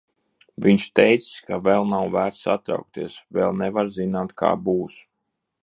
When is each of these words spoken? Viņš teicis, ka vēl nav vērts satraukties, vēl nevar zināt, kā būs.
Viņš 0.65 0.85
teicis, 0.99 1.35
ka 1.49 1.59
vēl 1.67 1.85
nav 1.91 2.09
vērts 2.17 2.41
satraukties, 2.47 3.19
vēl 3.39 3.55
nevar 3.61 3.93
zināt, 3.99 4.37
kā 4.43 4.53
būs. 4.71 4.99